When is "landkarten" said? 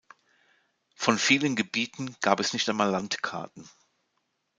2.89-3.69